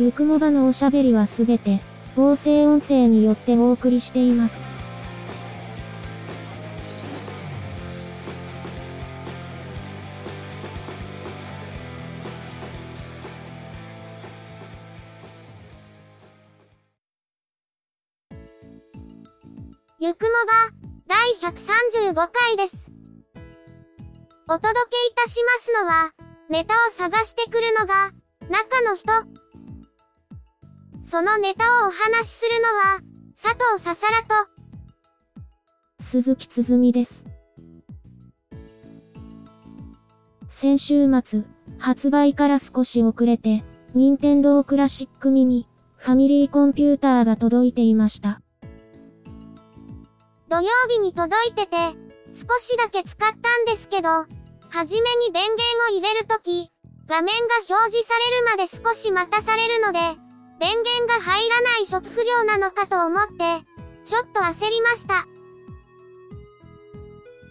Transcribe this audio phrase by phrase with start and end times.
[0.00, 1.82] ゆくもばのおしゃべりはすべて、
[2.16, 4.64] 合成音声によってお送りしています。
[19.98, 20.72] ゆくもば、
[21.08, 22.90] 第135回です。
[24.48, 26.10] お届けいたしますのは、
[26.48, 28.12] ネタを探してくるのが、
[28.48, 29.39] 中の人。
[31.10, 33.00] そのネタをお話しするのは、
[33.42, 34.48] 佐藤ささらと、
[35.98, 37.24] 鈴木つづみです。
[40.48, 41.42] 先週末、
[41.80, 45.66] 発売から少し遅れて、任天堂クラシックミニ、
[45.96, 48.40] ファミリーコンピューターが届いていました。
[50.48, 51.76] 土曜日に届いてて、
[52.34, 54.26] 少しだけ使ったんですけど、は
[54.86, 56.70] じめに電源を入れるとき、
[57.08, 59.98] 画面が表示されるまで少し待たされるので、
[60.60, 63.64] 電源が入らない初期不良なのかと思って、
[64.04, 65.26] ちょっと焦りました。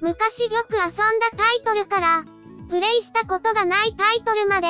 [0.01, 2.23] 昔よく遊んだタイトルから、
[2.69, 4.67] プレイしたことがないタイトルまで、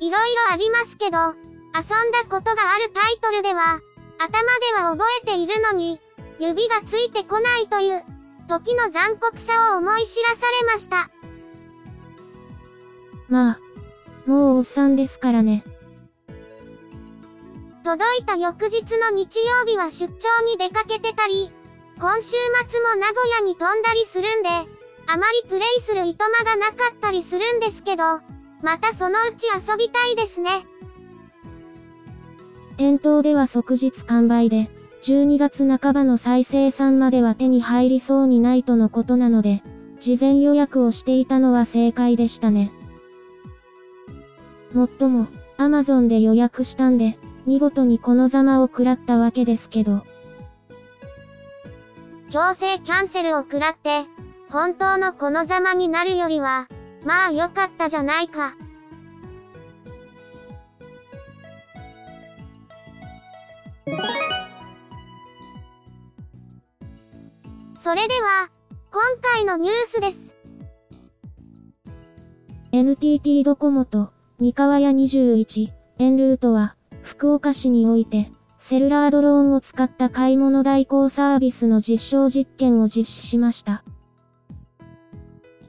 [0.00, 3.80] いろいろありますけど、遊んだことがあるタイトルでは、
[4.18, 6.00] 頭では覚えているのに、
[6.38, 8.02] 指がついてこないという、
[8.48, 11.10] 時の残酷さを思い知らされました。
[13.28, 13.60] まあ、
[14.24, 15.64] もうおっさんですからね。
[17.84, 21.52] 届いた翌日の日曜日は出張に出かけてたり、
[22.00, 22.30] 今週
[22.66, 24.48] 末も名古屋に飛んだりするんで、
[25.06, 28.04] あまりプレイするいとまがなかったりするんですけど、
[28.62, 30.66] またそのうち遊びたいですね。
[32.78, 34.70] 店頭では即日完売で、
[35.02, 39.62] 12月半ばの再生産までは手に入りそうにないとのことなので、
[40.00, 42.72] 事前予約をしていたのは正解でしたね。
[44.72, 45.26] もっとも、
[45.58, 50.04] Amazon で予約したんで、見事にこのざまを食らったわけですけど。
[52.30, 54.06] 強制キャンセルを食らって、
[54.50, 56.68] 本当のこのざまになるよりは、
[57.04, 58.56] まあ良かったじゃないか。
[67.82, 68.48] それでは、
[68.90, 70.34] 今回のニュースです。
[72.72, 83.84] NTT ドコモと、三河屋21、エンルートは、福岡市において、セルラードローンを使った買い物代行サービスの実証実験を実施しました。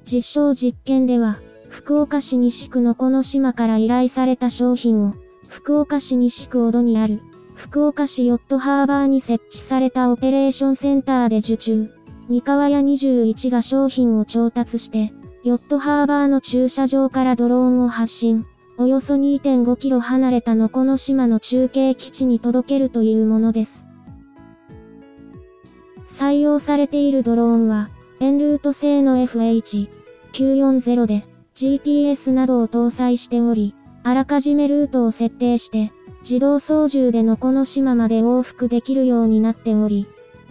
[0.06, 1.38] 実証実験では、
[1.69, 5.13] 福岡市西区のこの島から依頼された商品を、
[5.50, 7.22] 福岡市西区小戸にある、
[7.53, 11.91] 福岡市ヨットハーバーに設置されたオペレーションセンターで受注。
[12.29, 15.12] 三河屋21が商品を調達して、
[15.44, 23.85] ヨットハーバーの駐車場からドローンを発進、およそ2.5キロ離れたのこの島の中継基地に届けるというものです。
[26.07, 31.25] 採用されているドローンは、エンルート製の FH940 で
[31.55, 40.07] GPS などを搭載しており、あらかじめルートを設定して、自動操縦でのこの島まで往復できるようになっており、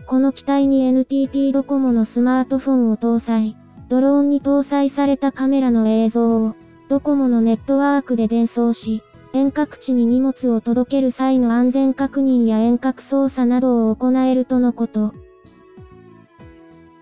[0.06, 3.56] この機体に NTT ドコモのスマートフォンを搭載、
[3.88, 6.56] ドローンに搭載されたカメラの映像を、
[6.89, 9.03] ドコモのネットワークで伝送し、
[9.33, 15.15] 遠隔地に荷物を届ける際の安全確認や遠隔操作などを行えるとのこと。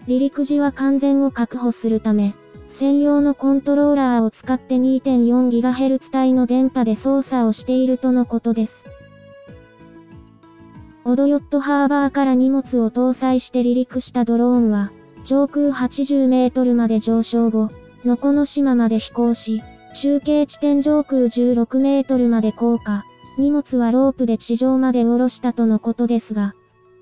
[0.06, 2.34] 離陸時は完全を確保するため、
[2.68, 8.86] 専用のコントローラーを使って 2.4GHz 帯の電波で操作をしているとのことです。
[11.04, 14.92] オドヨットハーバーから荷物を搭載して離陸したドローンは、
[15.24, 17.70] 上空80メートルまで上昇後、
[18.04, 19.62] のこの島まで飛行し、
[19.94, 23.04] 中継地点上空16メートルまで降下、
[23.38, 26.54] 荷物はロープで地上まで下ろしたとのことですが、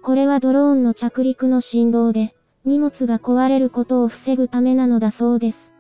[0.03, 2.35] これはドローンの着陸の振動で、
[2.65, 5.73] 荷物が壊れることを防ぐためなのだそうです。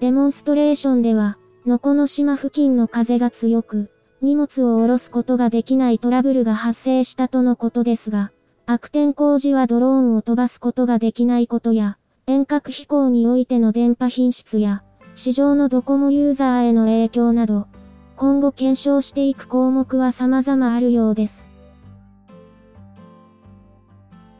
[0.00, 3.90] デモンストレーションでは、のこの島付近の風が強く、
[4.22, 8.32] 荷物を下ろすことができないトラブルが発生したとのことですが、
[8.66, 11.98] 悪天候時はドローンを飛ばすことができないことや、
[12.30, 14.84] 遠隔飛行においての電波品質や、
[15.16, 17.66] 市場のドコモユーザーへの影響など、
[18.14, 21.48] 今後検証していく項目は様々あるようです。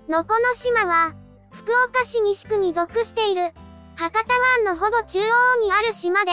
[0.08, 1.14] のこの島は、
[1.50, 3.42] 福岡市西区に属している、
[3.96, 6.30] 博多湾のほぼ中央にある島で、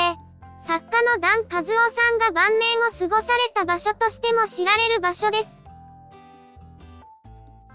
[0.62, 5.50] 作家のダン・カズオさんが晩年を過ごされた場所としても知られる場所です。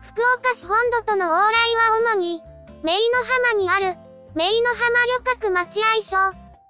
[0.02, 1.34] 福岡市本土との往来
[1.90, 2.42] は主に、
[2.82, 3.18] メイの
[3.54, 3.96] 浜にある、
[4.34, 4.80] メイの浜
[5.18, 6.16] 旅客待合所、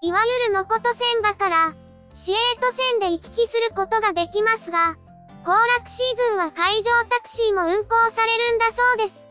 [0.02, 1.74] いわゆるのこと線場から、
[2.12, 4.96] 市営都線で行き来することができますが、
[5.44, 9.22] 行楽シーズンは海上タクシーも運行されるんだそうです。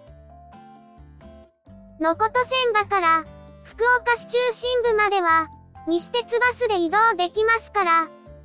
[2.02, 3.26] のこと線場から、
[3.64, 5.50] 福岡市中心部までは、
[5.88, 7.92] 西鉄バスで移動できますから、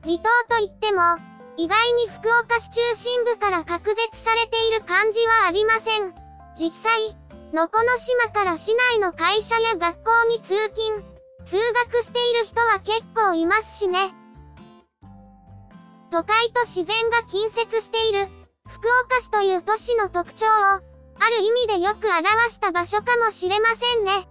[0.04, 1.00] 離島といっても、
[1.56, 6.14] 意外に福岡市中心部から隔絶されている感じはありません。
[6.54, 7.16] 実際、
[7.52, 11.04] のこの島から市内の会社や学校に通勤、
[11.44, 11.56] 通
[11.92, 14.14] 学している人は結構いますしね。
[16.10, 18.28] 都会と自然が近接している、
[18.68, 20.80] 福岡市という都市の特徴を、あ
[21.30, 24.28] る意味でよく表した場所かもしれませんね。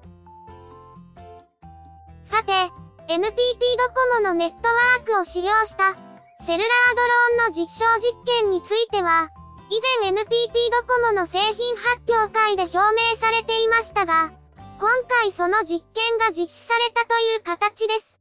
[2.25, 2.51] さて、
[3.07, 3.31] NTT
[3.77, 5.95] ドコモのネットワークを使用した
[6.45, 7.01] セルラード
[7.37, 9.29] ローンの実証実験については、
[9.67, 14.31] 以前 NTT ドコモの製品発表会で表明されていましたが、
[14.79, 18.19] 今回その実験が実施されたという形です。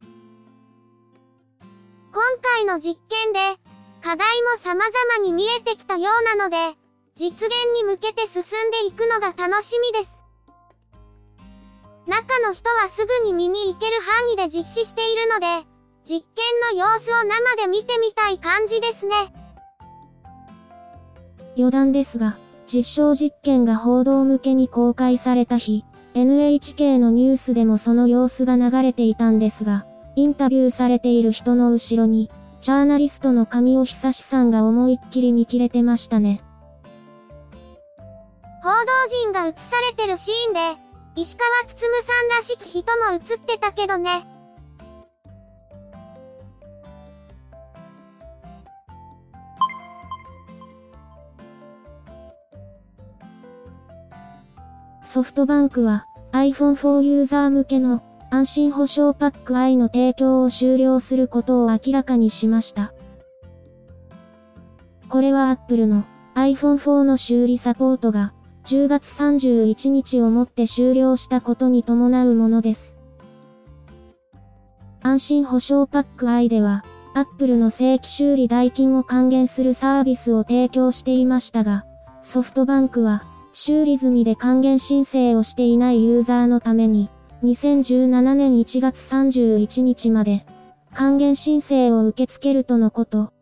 [2.13, 3.41] 今回の実験で、
[4.03, 6.79] 課題も様々に見えてきたようなので、
[7.15, 10.11] 実現に向けて進んでいくのが楽しみです。
[12.07, 15.67] 中の人はすぐに見に行ける範囲で実施しているので、
[16.05, 19.44] 実験の様子を生で見てみたい感じですね。
[21.57, 22.37] 余談ですが、
[22.67, 25.85] 実証実験が報道向けに公開された日、
[26.15, 29.87] NHK のニュースでもその様子が流れていたんですが、
[30.17, 32.31] インタビューされている人の後ろに、
[32.61, 36.41] ジャーナリストの神尾久志さんが思いっきり見切れてましたね。
[38.63, 38.77] 報道
[39.23, 40.61] 陣が映されてるシーンで、
[41.17, 44.27] 石川つつむさんらしき人も映ってたけどね。
[55.05, 62.95] ソフトバンクは iPhone 4ユーザー向けの安心保証パック i の提供を終了することを明らかにしました。
[65.11, 66.05] これは Apple の
[66.35, 68.33] iPhone 4の修理サポートが
[68.65, 72.97] 10月31日をもって終了したことに伴うものです。
[75.03, 76.83] 安心保証パック i では
[77.15, 81.85] Apple の正規修理代金を還元するサービスを提供していましたが、
[82.23, 83.23] ソフトバンクは
[83.57, 87.09] 修理済みで還元申請をしていないユーザーのために、
[87.45, 90.45] 2017年1月31日まで、
[90.93, 93.33] 還元申請を受け付けるとのこと。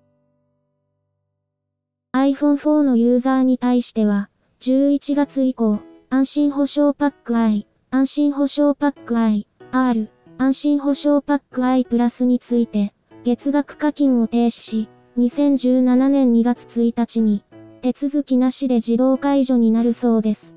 [2.14, 4.28] iPhone 4のユーザーに対しては、
[4.60, 5.78] 11月以降、
[6.10, 12.92] 安心保証パック I、安心保証パック I、R、安心保証パック I プラスについて、
[13.24, 17.42] 月額課金を停止し、2017年2月1日に、
[17.82, 20.54] 手続きなしで自動解除になるそうです。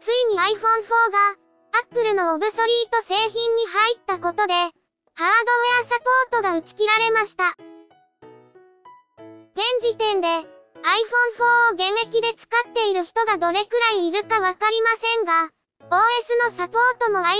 [0.00, 1.38] ついに iPhone 4が
[1.84, 7.44] Apple のオブソリート製品に入ったことで、ハードウェアサポートが打ち切られました。
[9.54, 10.42] 現時点で iPhone 4
[11.70, 15.50] を現役で使っている人がどれくらいいるかわかりませんが、
[15.90, 17.34] OS のサポートも iOS 8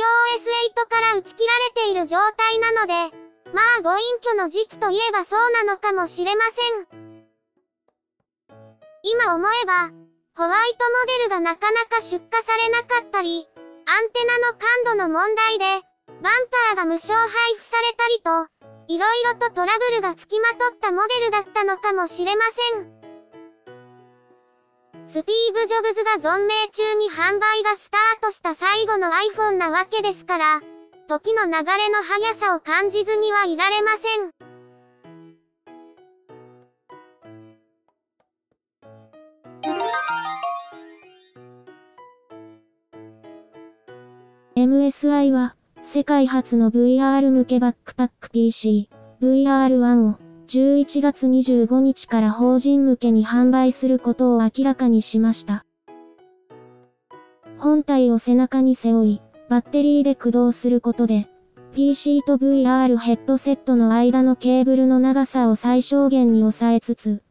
[0.88, 6.42] から打ち切られている状態なので、まあご隠居の時期といえばそうなのかもしれま
[6.86, 6.98] せん。
[9.02, 9.90] 今思えば、
[10.36, 13.48] ホワイトモデルがなかなか出荷されなかったり、
[13.86, 15.64] アンテナの感度の問題で、
[16.22, 17.28] バンパーが無償配
[17.58, 22.98] 布されたりと、いろいろとトラブルが付きまとったモデルだったのかもしれません。
[25.06, 30.60] スティーブ・ジョブズが存命中に販売がスタートした最後の iPhone なわけですから、
[31.08, 31.64] 時の流れの
[32.02, 34.30] 速さを感じずにはいられません。
[44.54, 48.90] MSI は世界初の VR 向けバックパック PC
[49.22, 55.64] VR1 を11月25日から法人向けに販売することを明らかにしました。
[57.56, 61.26] 本体を背中に背負い、バッテリーで駆動することで、
[61.72, 67.22] PC と VR ヘッドセットの間のケーブルの長さを最小限に抑えつつ、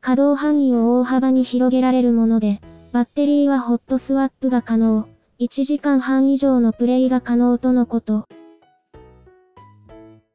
[0.00, 2.60] 稼働範囲を大幅に広げられるもので、
[2.92, 5.06] バッテリーはホットスワップが可能、
[5.38, 8.26] 1時間半以上のプレイが可能とのこと。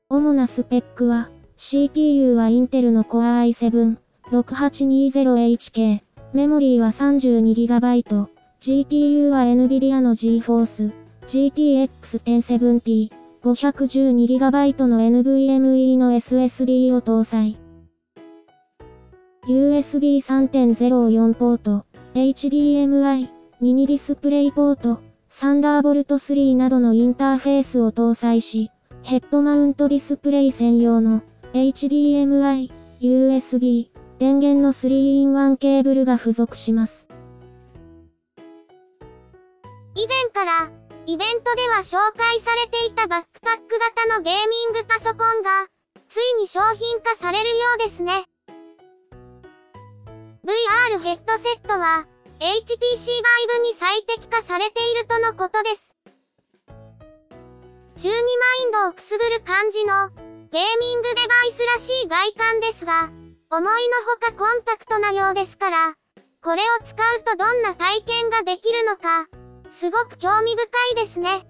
[0.08, 3.98] 主なスペックは、CPU はインテルの Core i7、
[4.32, 6.01] 6820HK、
[6.34, 8.27] メモリーは 32GB、
[8.62, 13.10] GPU は NVIDIA の GForce、GTX1070、
[13.44, 17.58] 512GB の NVMe の SSD を搭載。
[19.48, 23.29] USB 3.04ポート、HDMI、
[23.60, 28.70] ミニディスプレイポート、サンダーボルト3などのインターフェースを搭載し、
[29.01, 33.89] ヘッドマウントディスプレイ専用の HDMI、USB、
[34.20, 37.08] 電源の 3-in-1 ケーブルが付属します。
[39.96, 40.72] 以前から
[41.08, 45.68] イベントでは紹介されていたバックパック型のゲーミングパソコンが、
[46.10, 48.26] ついに商品化されるようですね。
[50.44, 52.08] VR ヘッドセットは、
[52.40, 55.94] HTC Vive に最適化されているとのことです。
[57.98, 58.20] 中二マ
[58.64, 63.12] インドをくすぐる感じの、ゲーミングデバイスらしい外観ですが、
[63.52, 63.70] 思いの
[64.12, 65.94] ほかコンパクトなようですから、
[66.44, 69.28] これを使うとどんな体験ができるのか、
[69.70, 70.64] すごく興味深
[71.02, 71.48] いですね。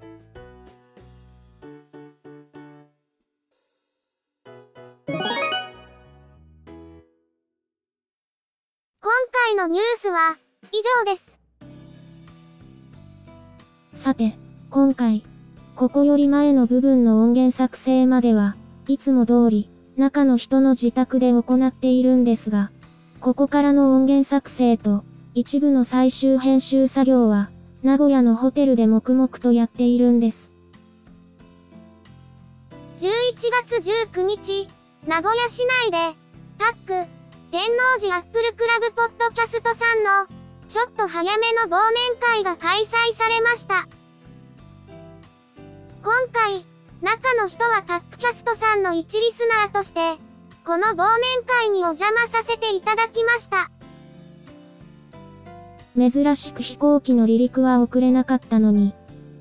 [5.07, 5.19] 今
[9.31, 10.37] 回のニュースは
[10.71, 11.39] 以上です。
[13.93, 14.37] さて、
[14.69, 15.23] 今回、
[15.75, 18.55] ここより前の部分の音源作成までは、
[18.87, 22.71] いつも通り、中の人の自宅で行っているんですが、
[23.19, 25.03] ここからの音源作成と、
[25.33, 27.49] 一部の最終編集作業は、
[27.85, 30.51] 名古屋のホテルで黙々とやっているんです。
[32.97, 33.05] 11
[33.69, 34.67] 月19日、
[35.05, 36.17] 名古屋市内で、
[36.57, 37.09] タック、
[37.51, 37.61] 天
[37.95, 40.25] 王寺アップルクラブポッドキャストさんの、
[40.67, 43.87] ちょっと早めの忘年会が開催されました。
[46.01, 46.65] 今回、
[47.03, 50.17] 中の人はタックキャストさんの一リスナーとして、
[50.65, 53.69] この忘年会にお邪魔させていただきました。
[55.97, 58.93] 珍しく飛行機の離陸は遅れなかったのに、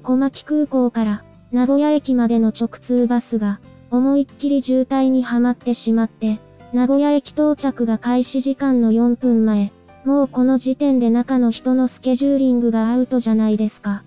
[0.02, 6.40] 小牧空港から名古屋駅までの直通バスが思いっきり渋滞にはまってしまって、
[6.72, 9.72] 名古屋駅到着が開始時間の4分前、
[10.04, 14.04] もうこの時点で中の人のスケジューリングがアウトじゃないですか。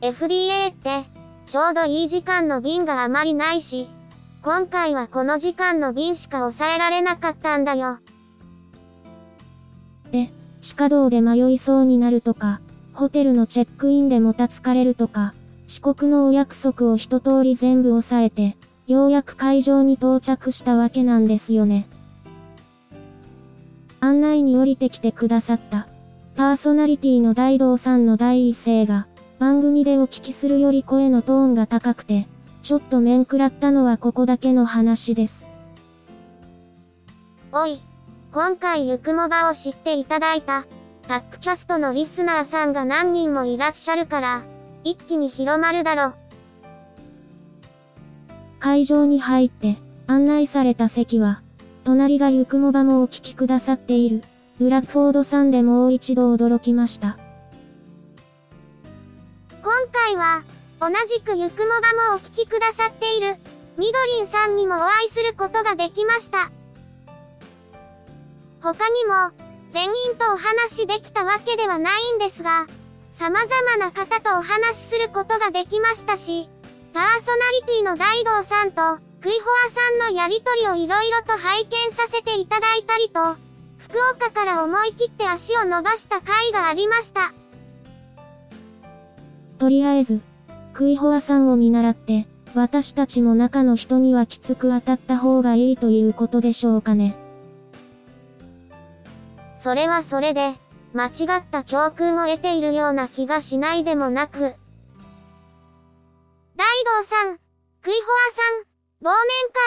[0.00, 1.04] FDA って、
[1.46, 3.88] ちょうどいい時間の便があまりないし、
[4.42, 7.98] 今回はこの時間の便しか抑えられなかったんだよ。
[10.10, 10.30] で、
[10.64, 12.62] 地下道で迷いそうになるとか、
[12.94, 15.34] ホテルのチェックインでもたつかれるとか、
[15.68, 18.56] 遅刻のお約束を一通り全部抑えて、
[18.86, 21.86] ようやく会場に到着したわけなんですよね。
[24.00, 25.86] 案内に降りてきてくださった、
[26.34, 29.06] パーソナリティの大道さんの第一声が、
[29.38, 32.26] 番組でお聞きするより声のトーンが高くて、
[32.62, 35.46] ちょっと面食らったのはここだけの話です。
[37.52, 37.82] おい、
[38.34, 40.66] 今回ゆくもばを知っていただいた、
[41.06, 44.42] タックキャストのリスナーさんが何人もいらっしゃるから、
[44.82, 46.14] 一気に広まるだろ。
[48.58, 49.76] 会場に入って、
[50.08, 51.42] 案内された席は、
[51.84, 54.24] 隣がゆくもばもお聞きくださっている、
[54.58, 57.16] ブラッフォードさんでもう一度驚きました。
[59.62, 60.42] 今回は、
[60.80, 61.68] 同じくゆくも
[62.08, 63.36] ばもお聞きくださっている、
[63.78, 66.50] みどりんさんにもお会いすることができました。
[68.64, 69.30] 他にも、
[69.74, 72.66] 全員とお話しできたわけではないんですが、
[73.12, 76.48] 様々な方とお話しすることができましたし、
[76.94, 83.36] パーソナリティの大道さんと、クイホアさんのやりとりをいろいろと拝見させていただいたりと、
[83.76, 87.34] 福岡から思い切って足を伸ばした回がありました。
[89.58, 90.22] とりあえず、
[90.72, 97.18] クイホアさんを見習って、私たちも中の人にはきつく当たった方がいいということでしょうかね。
[99.64, 100.56] それはそれで、
[100.92, 104.38] 間違った教訓を得ているような気がしないでもなく。
[104.38, 104.58] 大道
[107.06, 107.38] さん、
[107.80, 109.14] クイホアさん、忘年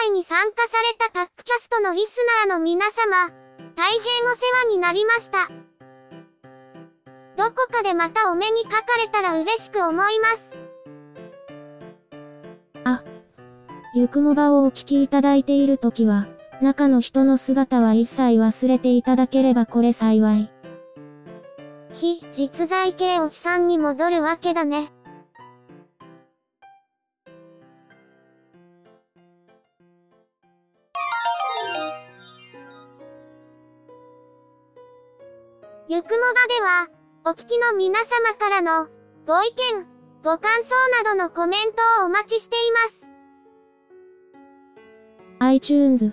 [0.06, 3.32] 会に参加されたタックキャストのリスナーの皆様、
[3.74, 5.48] 大変お世話になりました。
[7.36, 10.56] どこかでまたお目にかかれたら嬉しく思います。
[12.84, 13.02] あ
[13.96, 16.28] ゆくもばをお聞きいただいているときは、
[16.60, 20.50] 中の人の姿は一切忘れていただければこれ幸い。
[21.92, 24.92] 非実在系おじさんに戻るわけだね。
[35.90, 36.88] ゆくもばでは、
[37.24, 38.88] お聞きの皆様からの
[39.26, 39.86] ご意見、
[40.22, 43.08] ご感想などのコメントをお待ちしています。
[45.40, 46.12] iTunes、